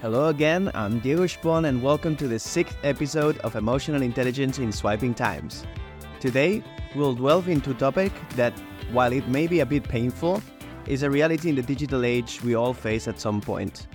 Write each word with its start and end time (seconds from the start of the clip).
Hello 0.00 0.28
again, 0.28 0.70
I'm 0.74 1.00
Diego 1.00 1.24
Spohn 1.24 1.66
and 1.66 1.82
welcome 1.82 2.14
to 2.18 2.28
the 2.28 2.38
sixth 2.38 2.76
episode 2.84 3.36
of 3.38 3.56
Emotional 3.56 4.00
Intelligence 4.00 4.60
in 4.60 4.70
Swiping 4.70 5.12
Times. 5.12 5.64
Today, 6.20 6.62
we'll 6.94 7.16
delve 7.16 7.48
into 7.48 7.72
a 7.72 7.74
topic 7.74 8.12
that, 8.36 8.52
while 8.92 9.12
it 9.12 9.26
may 9.26 9.48
be 9.48 9.58
a 9.58 9.66
bit 9.66 9.82
painful, 9.82 10.40
is 10.86 11.02
a 11.02 11.10
reality 11.10 11.48
in 11.48 11.56
the 11.56 11.62
digital 11.62 12.04
age 12.04 12.40
we 12.44 12.54
all 12.54 12.72
face 12.72 13.08
at 13.08 13.18
some 13.18 13.40
point, 13.40 13.88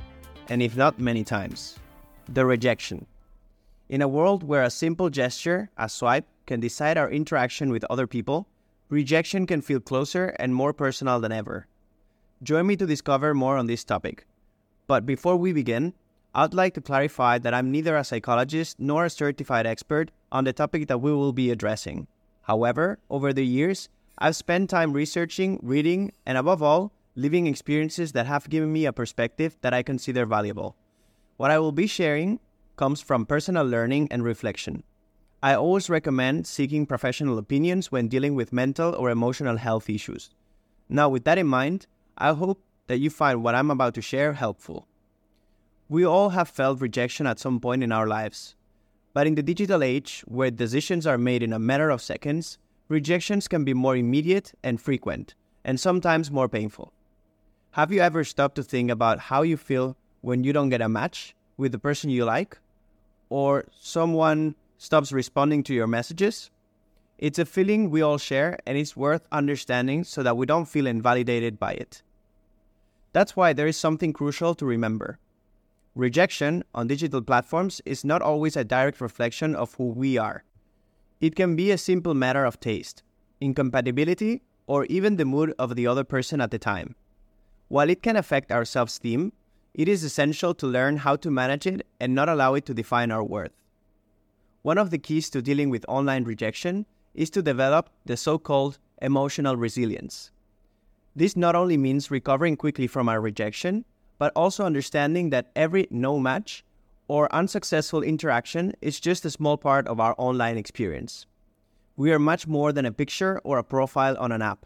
and 0.49 0.61
if 0.61 0.75
not 0.75 0.99
many 0.99 1.23
times 1.23 1.79
the 2.27 2.45
rejection. 2.45 3.05
In 3.87 4.01
a 4.01 4.07
world 4.09 4.43
where 4.43 4.63
a 4.63 4.69
simple 4.69 5.09
gesture, 5.09 5.69
a 5.77 5.87
swipe, 5.87 6.27
can 6.47 6.59
decide 6.59 6.97
our 6.97 7.09
interaction 7.09 7.71
with 7.71 7.85
other 7.89 8.07
people, 8.07 8.45
rejection 8.89 9.47
can 9.47 9.61
feel 9.61 9.79
closer 9.79 10.35
and 10.37 10.53
more 10.53 10.73
personal 10.73 11.21
than 11.21 11.31
ever. 11.31 11.65
Join 12.43 12.67
me 12.67 12.75
to 12.75 12.85
discover 12.85 13.33
more 13.33 13.55
on 13.55 13.67
this 13.67 13.85
topic. 13.85 14.25
But 14.87 15.05
before 15.05 15.37
we 15.37 15.53
begin, 15.53 15.93
I'd 16.35 16.53
like 16.53 16.73
to 16.73 16.81
clarify 16.81 17.37
that 17.37 17.53
I'm 17.53 17.71
neither 17.71 17.95
a 17.95 18.03
psychologist 18.03 18.79
nor 18.79 19.05
a 19.05 19.09
certified 19.09 19.67
expert 19.67 20.11
on 20.31 20.43
the 20.43 20.53
topic 20.53 20.87
that 20.87 20.99
we 21.01 21.13
will 21.13 21.33
be 21.33 21.51
addressing. 21.51 22.07
However, 22.41 22.99
over 23.09 23.31
the 23.33 23.45
years, 23.45 23.89
I've 24.17 24.35
spent 24.35 24.69
time 24.69 24.93
researching, 24.93 25.59
reading, 25.61 26.11
and 26.25 26.37
above 26.37 26.61
all, 26.61 26.91
living 27.15 27.47
experiences 27.47 28.11
that 28.13 28.25
have 28.25 28.49
given 28.49 28.73
me 28.73 28.85
a 28.85 28.93
perspective 28.93 29.57
that 29.61 29.73
I 29.73 29.83
consider 29.83 30.25
valuable. 30.25 30.75
What 31.37 31.51
I 31.51 31.59
will 31.59 31.71
be 31.71 31.87
sharing 31.87 32.39
comes 32.75 33.01
from 33.01 33.25
personal 33.25 33.65
learning 33.65 34.07
and 34.11 34.23
reflection. 34.23 34.83
I 35.43 35.55
always 35.55 35.89
recommend 35.89 36.47
seeking 36.47 36.85
professional 36.85 37.37
opinions 37.37 37.91
when 37.91 38.07
dealing 38.07 38.33
with 38.33 38.53
mental 38.53 38.95
or 38.95 39.09
emotional 39.09 39.57
health 39.57 39.89
issues. 39.89 40.29
Now, 40.89 41.09
with 41.09 41.25
that 41.25 41.37
in 41.37 41.47
mind, 41.47 41.85
I 42.17 42.33
hope 42.33 42.61
that 42.87 42.99
you 42.99 43.09
find 43.09 43.43
what 43.43 43.55
I'm 43.55 43.71
about 43.71 43.93
to 43.95 44.01
share 44.01 44.33
helpful. 44.33 44.87
We 45.89 46.05
all 46.05 46.29
have 46.29 46.49
felt 46.49 46.81
rejection 46.81 47.27
at 47.27 47.39
some 47.39 47.59
point 47.59 47.83
in 47.83 47.91
our 47.91 48.07
lives. 48.07 48.55
But 49.13 49.27
in 49.27 49.35
the 49.35 49.43
digital 49.43 49.83
age, 49.83 50.23
where 50.27 50.51
decisions 50.51 51.05
are 51.05 51.17
made 51.17 51.43
in 51.43 51.53
a 51.53 51.59
matter 51.59 51.89
of 51.89 52.01
seconds, 52.01 52.57
rejections 52.89 53.47
can 53.47 53.63
be 53.63 53.73
more 53.73 53.95
immediate 53.95 54.53
and 54.63 54.81
frequent, 54.81 55.35
and 55.63 55.79
sometimes 55.79 56.31
more 56.31 56.49
painful. 56.49 56.91
Have 57.71 57.91
you 57.91 58.01
ever 58.01 58.23
stopped 58.23 58.55
to 58.55 58.63
think 58.63 58.91
about 58.91 59.19
how 59.19 59.43
you 59.43 59.57
feel 59.57 59.95
when 60.21 60.43
you 60.43 60.51
don't 60.51 60.69
get 60.69 60.81
a 60.81 60.89
match 60.89 61.35
with 61.57 61.71
the 61.71 61.79
person 61.79 62.09
you 62.09 62.25
like? 62.25 62.57
Or 63.29 63.65
someone 63.79 64.55
stops 64.77 65.11
responding 65.11 65.63
to 65.63 65.73
your 65.73 65.87
messages? 65.87 66.49
It's 67.17 67.39
a 67.39 67.45
feeling 67.45 67.89
we 67.89 68.01
all 68.01 68.17
share, 68.17 68.59
and 68.65 68.77
it's 68.77 68.97
worth 68.97 69.27
understanding 69.31 70.03
so 70.03 70.23
that 70.23 70.35
we 70.35 70.45
don't 70.45 70.65
feel 70.65 70.87
invalidated 70.87 71.59
by 71.59 71.73
it. 71.73 72.03
That's 73.13 73.35
why 73.35 73.53
there 73.53 73.67
is 73.67 73.77
something 73.77 74.11
crucial 74.11 74.55
to 74.55 74.65
remember. 74.65 75.19
Rejection 75.95 76.63
on 76.73 76.87
digital 76.87 77.21
platforms 77.21 77.79
is 77.85 78.03
not 78.03 78.23
always 78.23 78.57
a 78.57 78.63
direct 78.63 78.99
reflection 78.99 79.55
of 79.55 79.75
who 79.75 79.89
we 79.89 80.17
are. 80.17 80.43
It 81.21 81.35
can 81.35 81.55
be 81.55 81.69
a 81.69 81.77
simple 81.77 82.15
matter 82.15 82.43
of 82.43 82.59
taste, 82.59 83.03
incompatibility, 83.39 84.41
or 84.65 84.85
even 84.85 85.15
the 85.15 85.25
mood 85.25 85.53
of 85.59 85.75
the 85.75 85.85
other 85.85 86.03
person 86.03 86.41
at 86.41 86.49
the 86.49 86.57
time. 86.57 86.95
While 87.67 87.89
it 87.89 88.01
can 88.01 88.15
affect 88.15 88.51
our 88.51 88.65
self 88.65 88.89
esteem, 88.89 89.31
it 89.75 89.87
is 89.87 90.03
essential 90.03 90.53
to 90.55 90.67
learn 90.67 90.97
how 90.97 91.15
to 91.17 91.31
manage 91.31 91.67
it 91.67 91.85
and 91.99 92.13
not 92.13 92.29
allow 92.29 92.55
it 92.55 92.65
to 92.65 92.73
define 92.73 93.11
our 93.11 93.23
worth. 93.23 93.53
One 94.63 94.77
of 94.77 94.89
the 94.89 94.97
keys 94.97 95.29
to 95.31 95.41
dealing 95.41 95.69
with 95.69 95.85
online 95.87 96.23
rejection 96.23 96.85
is 97.13 97.29
to 97.31 97.41
develop 97.41 97.89
the 98.05 98.17
so 98.17 98.39
called 98.39 98.79
emotional 99.01 99.55
resilience. 99.55 100.31
This 101.15 101.37
not 101.37 101.55
only 101.55 101.77
means 101.77 102.09
recovering 102.09 102.57
quickly 102.57 102.87
from 102.87 103.07
our 103.07 103.21
rejection, 103.21 103.85
but 104.17 104.33
also 104.35 104.65
understanding 104.65 105.29
that 105.29 105.51
every 105.55 105.87
no 105.91 106.19
match 106.19 106.63
or 107.07 107.33
unsuccessful 107.33 108.01
interaction 108.01 108.73
is 108.81 108.99
just 108.99 109.25
a 109.25 109.29
small 109.29 109.57
part 109.57 109.87
of 109.87 109.99
our 109.99 110.15
online 110.17 110.57
experience. 110.57 111.27
We 111.95 112.11
are 112.11 112.19
much 112.19 112.47
more 112.47 112.71
than 112.71 112.85
a 112.85 112.91
picture 112.91 113.39
or 113.43 113.59
a 113.59 113.63
profile 113.63 114.17
on 114.17 114.31
an 114.31 114.41
app. 114.41 114.65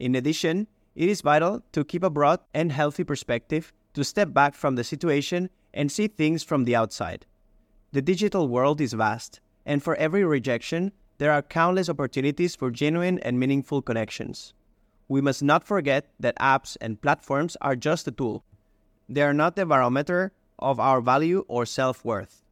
In 0.00 0.16
addition, 0.16 0.66
it 0.96 1.08
is 1.08 1.20
vital 1.20 1.62
to 1.72 1.84
keep 1.84 2.02
a 2.02 2.10
broad 2.10 2.40
and 2.52 2.72
healthy 2.72 3.04
perspective 3.04 3.72
to 3.94 4.02
step 4.02 4.32
back 4.32 4.54
from 4.54 4.74
the 4.74 4.82
situation 4.82 5.48
and 5.72 5.92
see 5.92 6.08
things 6.08 6.42
from 6.42 6.64
the 6.64 6.74
outside. 6.74 7.24
The 7.92 8.02
digital 8.02 8.48
world 8.48 8.80
is 8.80 8.94
vast, 8.94 9.40
and 9.64 9.80
for 9.80 9.94
every 9.94 10.24
rejection, 10.24 10.90
there 11.18 11.30
are 11.30 11.42
countless 11.42 11.88
opportunities 11.88 12.56
for 12.56 12.72
genuine 12.72 13.20
and 13.20 13.38
meaningful 13.38 13.80
connections 13.80 14.54
we 15.12 15.20
must 15.20 15.42
not 15.42 15.62
forget 15.62 16.08
that 16.18 16.34
apps 16.38 16.78
and 16.80 17.02
platforms 17.02 17.54
are 17.60 17.76
just 17.76 18.08
a 18.08 18.10
tool. 18.10 18.44
They 19.10 19.20
are 19.20 19.34
not 19.34 19.56
the 19.56 19.66
barometer 19.66 20.32
of 20.58 20.80
our 20.80 21.02
value 21.02 21.44
or 21.48 21.66
self 21.66 22.02
worth. 22.02 22.42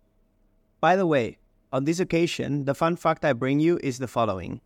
By 0.79 0.95
the 0.95 1.07
way, 1.07 1.39
on 1.73 1.85
this 1.85 2.01
occasion, 2.01 2.67
the 2.67 2.75
fun 2.75 2.97
fact 2.97 3.25
I 3.25 3.33
bring 3.33 3.61
you 3.61 3.81
is 3.83 3.99
the 3.99 4.07
following 4.07 4.61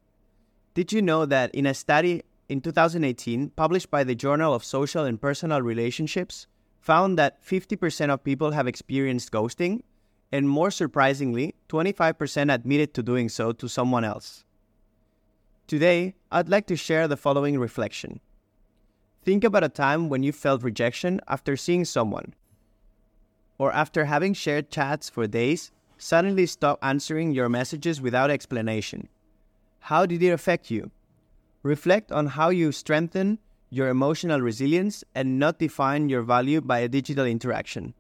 Did 0.74 0.92
you 0.92 1.02
know 1.02 1.24
that 1.24 1.54
in 1.54 1.66
a 1.66 1.72
study 1.72 2.22
in 2.48 2.60
2018 2.60 3.50
published 3.50 3.92
by 3.92 4.02
the 4.02 4.16
Journal 4.16 4.52
of 4.52 4.64
Social 4.64 5.04
and 5.04 5.20
Personal 5.20 5.62
Relationships, 5.62 6.48
found 6.80 7.16
that 7.16 7.40
50% 7.46 8.10
of 8.10 8.24
people 8.24 8.50
have 8.50 8.66
experienced 8.66 9.30
ghosting, 9.30 9.82
and 10.32 10.48
more 10.48 10.72
surprisingly, 10.72 11.54
25% 11.68 12.52
admitted 12.52 12.92
to 12.94 13.04
doing 13.04 13.28
so 13.28 13.52
to 13.52 13.68
someone 13.68 14.02
else. 14.02 14.44
Today, 15.66 16.14
I'd 16.30 16.50
like 16.50 16.66
to 16.66 16.76
share 16.76 17.08
the 17.08 17.16
following 17.16 17.58
reflection. 17.58 18.20
Think 19.24 19.44
about 19.44 19.64
a 19.64 19.70
time 19.70 20.10
when 20.10 20.22
you 20.22 20.30
felt 20.30 20.62
rejection 20.62 21.22
after 21.26 21.56
seeing 21.56 21.86
someone, 21.86 22.34
or 23.56 23.72
after 23.72 24.04
having 24.04 24.34
shared 24.34 24.68
chats 24.70 25.08
for 25.08 25.26
days, 25.26 25.70
suddenly 25.96 26.44
stop 26.44 26.78
answering 26.82 27.32
your 27.32 27.48
messages 27.48 28.02
without 28.02 28.30
explanation. 28.30 29.08
How 29.80 30.04
did 30.04 30.22
it 30.22 30.30
affect 30.30 30.70
you? 30.70 30.90
Reflect 31.62 32.12
on 32.12 32.26
how 32.26 32.50
you 32.50 32.70
strengthen 32.70 33.38
your 33.70 33.88
emotional 33.88 34.42
resilience 34.42 35.02
and 35.14 35.38
not 35.38 35.58
define 35.58 36.10
your 36.10 36.22
value 36.22 36.60
by 36.60 36.80
a 36.80 36.88
digital 36.88 37.24
interaction. 37.24 37.94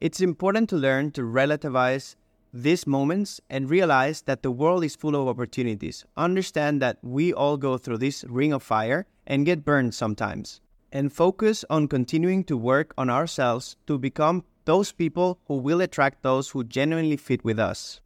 It's 0.00 0.22
important 0.22 0.70
to 0.70 0.76
learn 0.76 1.10
to 1.12 1.22
relativize 1.22 2.16
these 2.52 2.86
moments 2.86 3.40
and 3.50 3.68
realize 3.68 4.22
that 4.22 4.42
the 4.42 4.50
world 4.50 4.84
is 4.84 4.96
full 4.96 5.14
of 5.14 5.28
opportunities. 5.28 6.04
Understand 6.16 6.80
that 6.82 6.98
we 7.02 7.32
all 7.32 7.56
go 7.56 7.78
through 7.78 7.98
this 7.98 8.24
ring 8.24 8.52
of 8.52 8.62
fire 8.62 9.06
and 9.26 9.46
get 9.46 9.64
burned 9.64 9.94
sometimes. 9.94 10.60
And 10.90 11.12
focus 11.12 11.64
on 11.68 11.88
continuing 11.88 12.44
to 12.44 12.56
work 12.56 12.94
on 12.96 13.10
ourselves 13.10 13.76
to 13.86 13.98
become 13.98 14.44
those 14.64 14.92
people 14.92 15.38
who 15.46 15.56
will 15.56 15.80
attract 15.80 16.22
those 16.22 16.50
who 16.50 16.64
genuinely 16.64 17.16
fit 17.16 17.44
with 17.44 17.58
us. 17.58 18.00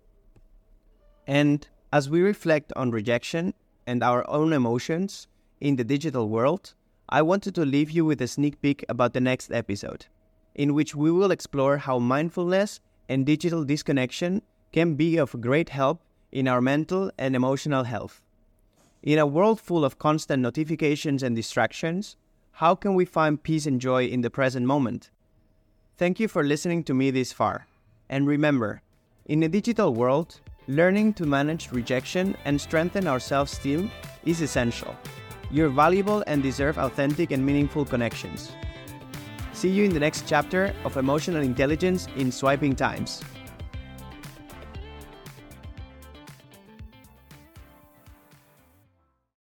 And 1.26 1.66
as 1.92 2.10
we 2.10 2.22
reflect 2.22 2.72
on 2.74 2.90
rejection 2.90 3.54
and 3.86 4.02
our 4.02 4.28
own 4.28 4.52
emotions 4.52 5.28
in 5.60 5.76
the 5.76 5.84
digital 5.84 6.28
world, 6.28 6.74
I 7.08 7.22
wanted 7.22 7.54
to 7.56 7.64
leave 7.64 7.90
you 7.90 8.04
with 8.04 8.22
a 8.22 8.26
sneak 8.26 8.60
peek 8.62 8.84
about 8.88 9.12
the 9.12 9.20
next 9.20 9.52
episode, 9.52 10.06
in 10.54 10.74
which 10.74 10.94
we 10.94 11.10
will 11.10 11.30
explore 11.30 11.76
how 11.76 11.98
mindfulness 11.98 12.80
and 13.12 13.26
digital 13.26 13.62
disconnection 13.62 14.40
can 14.72 14.94
be 14.94 15.18
of 15.18 15.38
great 15.40 15.68
help 15.68 16.00
in 16.32 16.48
our 16.48 16.62
mental 16.62 17.12
and 17.18 17.36
emotional 17.36 17.84
health. 17.84 18.22
In 19.02 19.18
a 19.18 19.26
world 19.26 19.60
full 19.60 19.84
of 19.84 19.98
constant 19.98 20.42
notifications 20.42 21.22
and 21.22 21.36
distractions, 21.36 22.16
how 22.52 22.74
can 22.74 22.94
we 22.94 23.04
find 23.04 23.42
peace 23.42 23.66
and 23.66 23.78
joy 23.80 24.06
in 24.06 24.22
the 24.22 24.30
present 24.30 24.64
moment? 24.64 25.10
Thank 25.98 26.20
you 26.20 26.28
for 26.28 26.42
listening 26.42 26.84
to 26.84 26.94
me 26.94 27.10
this 27.10 27.32
far. 27.32 27.66
And 28.08 28.26
remember, 28.26 28.80
in 29.26 29.42
a 29.42 29.48
digital 29.48 29.92
world, 29.92 30.40
learning 30.66 31.12
to 31.14 31.26
manage 31.26 31.70
rejection 31.70 32.34
and 32.46 32.58
strengthen 32.58 33.06
our 33.06 33.20
self 33.20 33.52
esteem 33.52 33.90
is 34.24 34.40
essential. 34.40 34.96
You're 35.50 35.68
valuable 35.68 36.24
and 36.26 36.42
deserve 36.42 36.78
authentic 36.78 37.30
and 37.30 37.44
meaningful 37.44 37.84
connections. 37.84 38.52
See 39.62 39.68
you 39.68 39.84
in 39.84 39.94
the 39.94 40.00
next 40.00 40.26
chapter 40.26 40.74
of 40.84 40.96
Emotional 40.96 41.40
Intelligence 41.40 42.08
in 42.16 42.32
Swiping 42.32 42.74
Times. 42.74 43.22